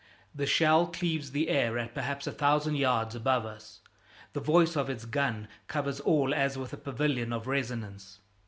[0.33, 3.81] The shell cleaves the air at perhaps a thousand yards above us;
[4.33, 8.19] the voice of its gun covers all as with a pavilion of resonance.